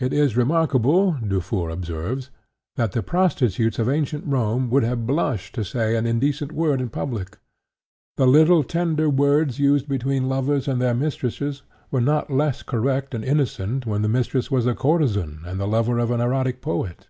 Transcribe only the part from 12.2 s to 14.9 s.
less correct and innocent when the mistress was a